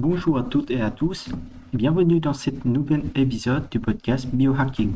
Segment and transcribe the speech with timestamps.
[0.00, 1.28] Bonjour à toutes et à tous,
[1.72, 4.94] bienvenue dans ce nouvel épisode du podcast Biohacking.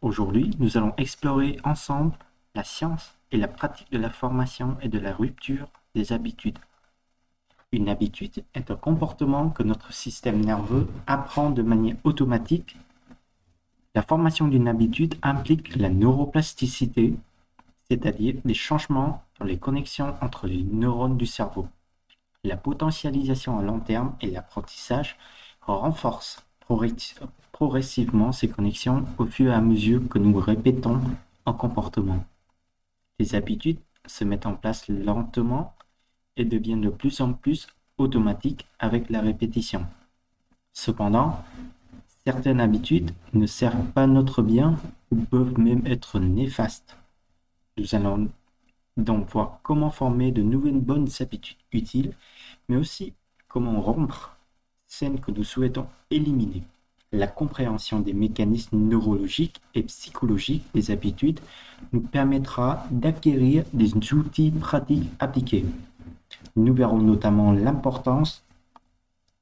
[0.00, 2.12] Aujourd'hui, nous allons explorer ensemble
[2.54, 6.58] la science et la pratique de la formation et de la rupture des habitudes.
[7.72, 12.78] Une habitude est un comportement que notre système nerveux apprend de manière automatique.
[13.94, 17.16] La formation d'une habitude implique la neuroplasticité,
[17.90, 21.68] c'est-à-dire des changements dans les connexions entre les neurones du cerveau.
[22.44, 25.16] La potentialisation à long terme et l'apprentissage
[25.60, 26.44] renforcent
[27.52, 31.00] progressivement ces connexions au fur et à mesure que nous répétons
[31.46, 32.24] un comportement.
[33.20, 35.76] Les habitudes se mettent en place lentement
[36.36, 39.86] et deviennent de plus en plus automatiques avec la répétition.
[40.72, 41.38] Cependant,
[42.24, 44.76] certaines habitudes ne servent pas notre bien
[45.12, 46.96] ou peuvent même être néfastes.
[47.76, 48.28] Nous allons
[48.96, 52.12] donc voir comment former de nouvelles bonnes habitudes utiles,
[52.68, 53.14] mais aussi
[53.48, 54.36] comment rompre
[54.86, 56.62] celles que nous souhaitons éliminer.
[57.12, 61.40] La compréhension des mécanismes neurologiques et psychologiques des habitudes
[61.92, 65.66] nous permettra d'acquérir des outils pratiques appliqués.
[66.56, 68.44] Nous verrons notamment l'importance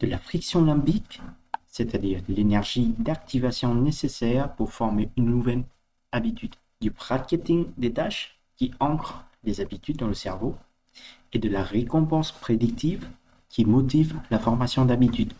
[0.01, 1.21] de la friction limbique,
[1.67, 5.65] c'est-à-dire l'énergie d'activation nécessaire pour former une nouvelle
[6.11, 10.57] habitude, du bracketing des tâches qui ancrent les habitudes dans le cerveau
[11.33, 13.09] et de la récompense prédictive
[13.49, 15.33] qui motive la formation d'habitudes.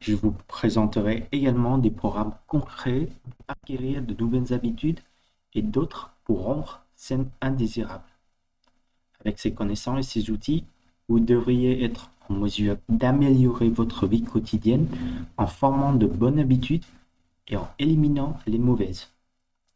[0.00, 5.00] Je vous présenterai également des programmes concrets pour acquérir de nouvelles habitudes
[5.54, 8.04] et d'autres pour rompre celles indésirables.
[9.20, 10.64] Avec ces connaissances et ces outils,
[11.08, 14.88] vous devriez être en mesure d'améliorer votre vie quotidienne
[15.36, 16.84] en formant de bonnes habitudes
[17.48, 19.08] et en éliminant les mauvaises.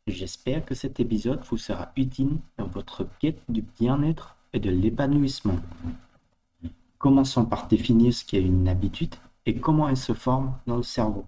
[0.07, 5.59] J'espère que cet épisode vous sera utile dans votre quête du bien-être et de l'épanouissement.
[6.99, 9.15] Commençons par définir ce qu'est une habitude
[9.47, 11.25] et comment elle se forme dans le cerveau.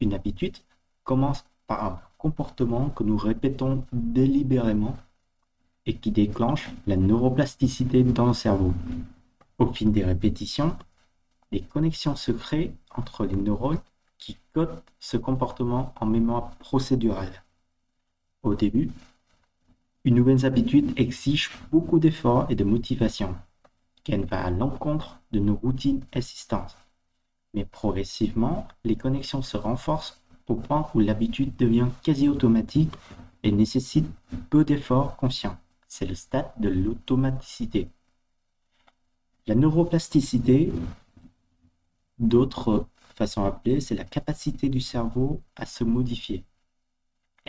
[0.00, 0.56] Une habitude
[1.02, 4.96] commence par un comportement que nous répétons délibérément
[5.84, 8.72] et qui déclenche la neuroplasticité dans le cerveau.
[9.58, 10.76] Au fil des répétitions,
[11.50, 13.80] des connexions se créent entre les neurones
[14.16, 17.42] qui codent ce comportement en mémoire procédurale.
[18.42, 18.90] Au début,
[20.04, 23.36] une nouvelle habitude exige beaucoup d'efforts et de motivation,
[24.02, 26.76] qu'elle va à l'encontre de nos routines existantes.
[27.52, 32.92] Mais progressivement, les connexions se renforcent au point où l'habitude devient quasi automatique
[33.42, 34.06] et nécessite
[34.48, 35.58] peu d'efforts conscients.
[35.86, 37.88] C'est le stade de l'automaticité.
[39.46, 40.72] La neuroplasticité,
[42.18, 42.86] d'autres
[43.16, 46.44] façons appelées, c'est la capacité du cerveau à se modifier,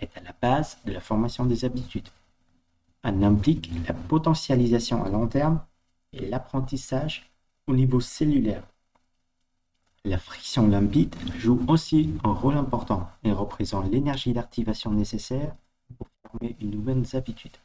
[0.02, 2.10] est à la base de la formation des habitudes.
[3.04, 5.62] Elle implique la potentialisation à long terme
[6.14, 7.32] et l'apprentissage
[7.68, 8.64] au niveau cellulaire.
[10.04, 15.56] La friction limpide joue aussi un rôle important et représente l'énergie d'activation nécessaire
[15.98, 17.58] pour former une nouvelle habitude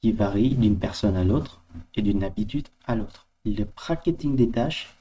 [0.00, 1.62] qui varie d'une personne à l'autre
[1.94, 3.26] et d'une habitude à l'autre.
[3.44, 4.94] Le bracketing des tâches,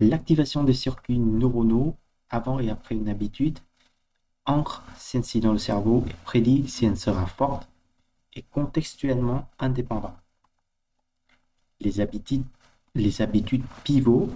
[0.00, 1.96] l'activation des circuits neuronaux
[2.30, 3.58] avant et après une habitude,
[4.46, 7.68] ancre celle-ci dans le cerveau et prédit si elle sera forte
[8.34, 10.16] et contextuellement indépendante.
[11.80, 12.44] Les habitudes,
[12.94, 14.30] les habitudes pivots,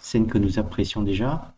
[0.00, 1.54] celles que nous apprécions déjà,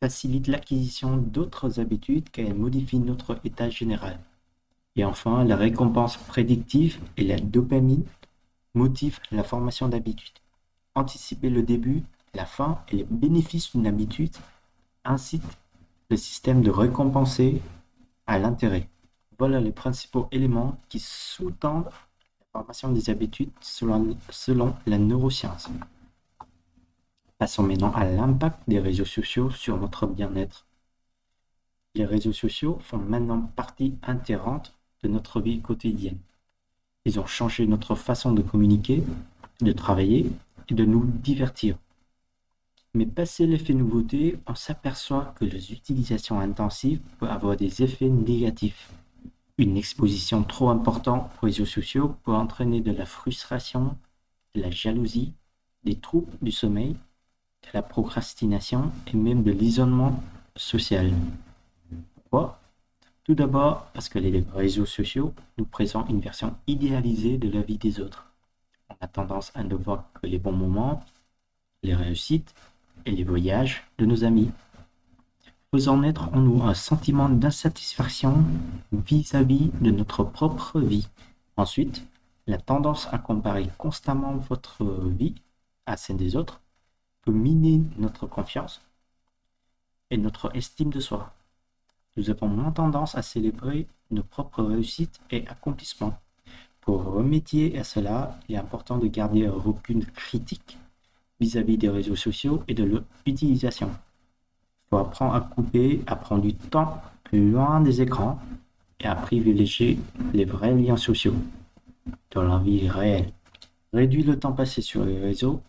[0.00, 4.18] facilitent l'acquisition d'autres habitudes car modifient notre état général.
[4.96, 8.04] Et enfin, la récompense prédictive et la dopamine
[8.74, 10.38] motivent la formation d'habitudes.
[10.94, 12.02] Anticiper le début,
[12.34, 14.34] la fin et les bénéfices d'une habitude
[15.04, 15.58] incitent
[16.12, 17.62] le système de récompenser
[18.26, 18.86] à l'intérêt.
[19.38, 25.70] Voilà les principaux éléments qui sous-tendent la formation des habitudes selon, selon la neuroscience.
[27.38, 30.66] Passons maintenant à l'impact des réseaux sociaux sur notre bien-être.
[31.94, 36.18] Les réseaux sociaux font maintenant partie intégrante de notre vie quotidienne.
[37.06, 39.02] Ils ont changé notre façon de communiquer,
[39.62, 40.30] de travailler
[40.68, 41.78] et de nous divertir.
[42.94, 48.90] Mais passé l'effet nouveauté, on s'aperçoit que les utilisations intensives peuvent avoir des effets négatifs.
[49.56, 53.96] Une exposition trop importante aux réseaux sociaux peut entraîner de la frustration,
[54.54, 55.32] de la jalousie,
[55.84, 56.92] des troubles du sommeil,
[57.62, 60.22] de la procrastination et même de l'isolement
[60.54, 61.12] social.
[62.14, 62.60] Pourquoi?
[63.24, 67.78] Tout d'abord parce que les réseaux sociaux nous présentent une version idéalisée de la vie
[67.78, 68.26] des autres.
[68.90, 71.02] On a tendance à ne voir que les bons moments,
[71.82, 72.54] les réussites
[73.06, 74.50] et les voyages de nos amis,
[75.72, 78.44] faisant naître en nous un sentiment d'insatisfaction
[78.92, 81.08] vis-à-vis de notre propre vie.
[81.56, 82.04] Ensuite,
[82.46, 85.34] la tendance à comparer constamment votre vie
[85.86, 86.60] à celle des autres
[87.22, 88.82] peut miner notre confiance
[90.10, 91.32] et notre estime de soi.
[92.16, 96.18] Nous avons moins tendance à célébrer nos propres réussites et accomplissements.
[96.82, 99.60] Pour remédier à cela, il est important de garder un
[100.14, 100.78] critique
[101.42, 103.90] vis-à-vis des réseaux sociaux et de leur utilisation.
[103.90, 107.02] Il faut apprendre à couper, à prendre du temps
[107.32, 108.38] loin des écrans
[109.00, 109.98] et à privilégier
[110.32, 111.34] les vrais liens sociaux
[112.30, 113.32] dans la vie réelle.
[113.92, 115.60] Réduire le temps passé sur les réseaux,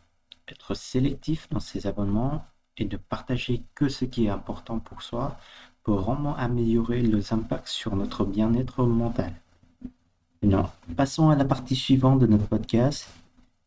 [0.47, 2.45] être sélectif dans ses abonnements
[2.77, 5.37] et ne partager que ce qui est important pour soi
[5.83, 9.33] peut vraiment améliorer les impacts sur notre bien-être mental.
[10.41, 13.07] Maintenant, passons à la partie suivante de notre podcast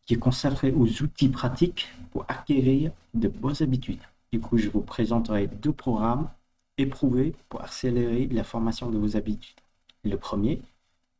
[0.07, 4.01] qui est consacrée aux outils pratiques pour acquérir de bonnes habitudes.
[4.31, 6.29] Du coup, je vous présenterai deux programmes
[6.77, 9.57] éprouvés pour accélérer la formation de vos habitudes.
[10.03, 10.61] Le premier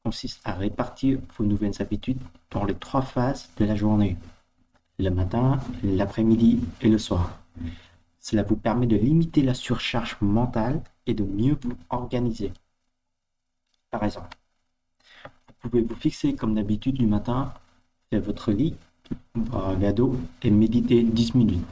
[0.03, 4.15] consiste à répartir vos nouvelles habitudes dans les trois phases de la journée.
[4.99, 7.37] Le matin, l'après-midi et le soir.
[8.21, 12.53] Cela vous permet de limiter la surcharge mentale et de mieux vous organiser.
[13.91, 14.37] Par exemple,
[15.25, 17.53] vous pouvez vous fixer comme d'habitude du matin,
[18.09, 18.75] faire votre lit,
[19.35, 21.65] boire un gado et méditer 10 minutes.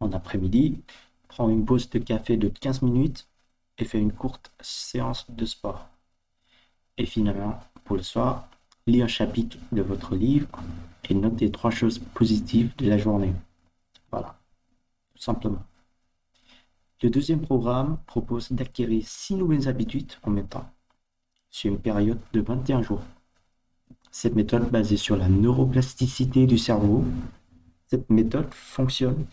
[0.00, 0.80] En après-midi,
[1.28, 3.28] prendre une pause de café de 15 minutes
[3.78, 5.88] et faire une courte séance de sport.
[6.96, 8.48] Et finalement, pour le soir,
[8.86, 10.48] lire un chapitre de votre livre
[11.08, 13.32] et noter trois choses positives de la journée.
[14.10, 14.38] Voilà,
[15.14, 15.62] tout simplement.
[17.02, 20.68] Le deuxième programme propose d'acquérir six nouvelles habitudes en même temps
[21.50, 23.02] sur une période de 21 jours.
[24.10, 27.04] Cette méthode basée sur la neuroplasticité du cerveau,
[27.86, 29.26] cette méthode fonctionne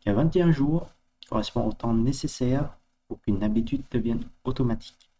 [0.00, 0.88] qu'à 21 jours
[1.28, 2.76] correspond au temps nécessaire
[3.08, 5.10] pour qu'une habitude devienne automatique.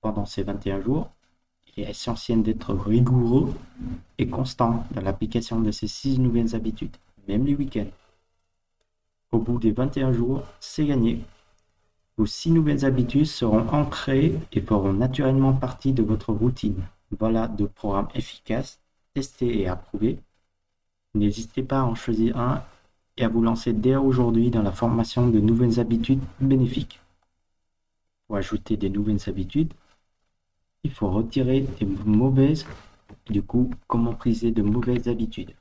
[0.00, 1.10] Pendant ces 21 jours,
[1.76, 3.52] il est essentiel d'être rigoureux
[4.18, 6.96] et constant dans l'application de ces six nouvelles habitudes,
[7.28, 7.90] même les week-ends.
[9.32, 11.20] Au bout des 21 jours, c'est gagné.
[12.16, 16.82] Vos six nouvelles habitudes seront ancrées et feront naturellement partie de votre routine.
[17.18, 18.80] Voilà deux programmes efficaces,
[19.14, 20.18] testés et approuvés.
[21.14, 22.64] N'hésitez pas à en choisir un
[23.16, 27.00] et à vous lancer dès aujourd'hui dans la formation de nouvelles habitudes bénéfiques.
[28.26, 29.72] Pour ajouter des nouvelles habitudes,
[30.82, 32.66] il faut retirer des mauvaises.
[33.26, 35.54] Du coup, comment briser de mauvaises habitudes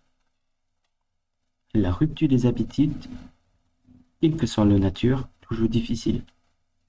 [1.73, 3.05] La rupture des habitudes,
[4.19, 6.23] quelle que soit la nature, toujours difficile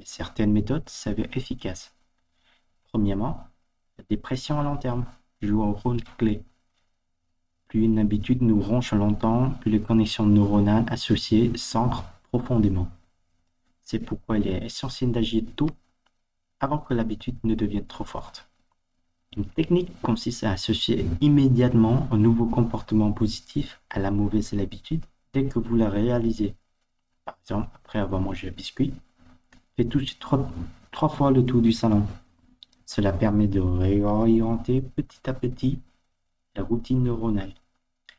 [0.04, 1.94] certaines méthodes s'avèrent efficaces.
[2.84, 3.46] Premièrement,
[4.04, 5.06] la dépression à long terme
[5.40, 6.42] joue un rôle clé.
[7.68, 12.88] Plus une habitude nous ronge longtemps, plus les connexions neuronales associées s'ancrent profondément.
[13.80, 15.70] C'est pourquoi il est essentiel d'agir tôt
[16.60, 18.46] avant que l'habitude ne devienne trop forte.
[19.36, 25.46] Une technique consiste à associer immédiatement un nouveau comportement positif à la mauvaise habitude dès
[25.46, 26.54] que vous la réalisez.
[27.24, 28.92] Par exemple, après avoir mangé un biscuit,
[29.76, 30.48] Faites tout trois,
[30.92, 32.06] trois fois le tour du salon.
[32.86, 35.78] Cela permet de réorienter petit à petit
[36.54, 37.54] la routine neuronale.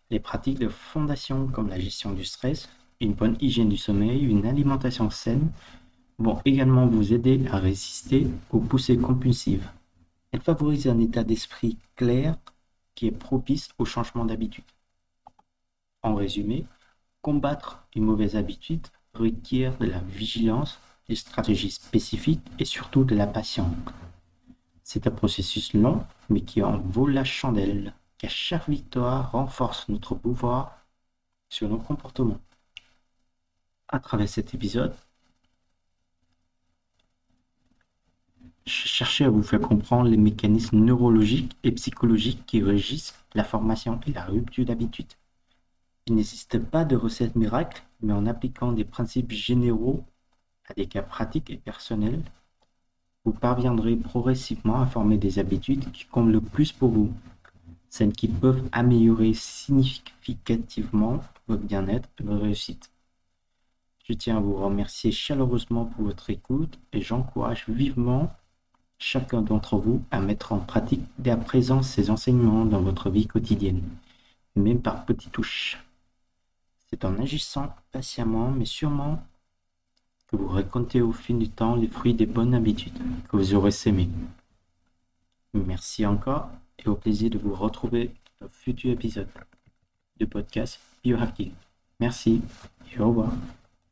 [0.10, 2.70] Les pratiques de fondation comme la gestion du stress,
[3.00, 5.50] une bonne hygiène du sommeil, une alimentation saine
[6.18, 9.70] vont également vous aider à résister aux poussées compulsives.
[10.32, 12.38] Elles favorisent un état d'esprit clair
[12.94, 14.64] qui est propice au changement d'habitude.
[16.04, 16.66] En résumé,
[17.22, 23.28] combattre une mauvaise habitude requiert de la vigilance des stratégies spécifiques et surtout de la
[23.28, 23.76] patience.
[24.86, 30.14] C'est un processus long, mais qui en vaut la chandelle, car chaque victoire renforce notre
[30.16, 30.86] pouvoir
[31.50, 32.40] sur nos comportements.
[33.88, 34.96] À travers cet épisode,
[38.68, 44.00] je cherchais à vous faire comprendre les mécanismes neurologiques et psychologiques qui régissent la formation
[44.06, 45.14] et la rupture d'habitude.
[46.06, 50.06] Il n'existe pas de recette miracle, mais en appliquant des principes généraux
[50.70, 52.24] à des cas pratiques et personnels,
[53.26, 57.12] vous parviendrez progressivement à former des habitudes qui comptent le plus pour vous,
[57.90, 62.92] celles qui peuvent améliorer significativement votre bien-être et votre réussite.
[64.08, 68.32] Je tiens à vous remercier chaleureusement pour votre écoute et j'encourage vivement
[69.00, 73.26] chacun d'entre vous à mettre en pratique dès à présent ces enseignements dans votre vie
[73.26, 73.82] quotidienne,
[74.56, 75.84] même par petites touches.
[76.88, 79.20] C'est en agissant patiemment mais sûrement
[80.28, 82.98] que vous récoltez au fil du temps les fruits des bonnes habitudes
[83.30, 84.10] que vous aurez sémées.
[85.54, 89.30] Merci encore et au plaisir de vous retrouver dans le futur épisode
[90.20, 91.52] de podcast Biohacking.
[92.00, 92.42] Merci
[92.94, 93.32] et au revoir.